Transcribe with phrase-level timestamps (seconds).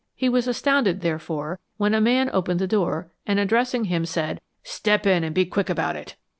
[0.15, 5.05] He was astounded, therefore, when a man opened the door, and addressing him, said, "Step
[5.05, 6.15] in and be quick about it!"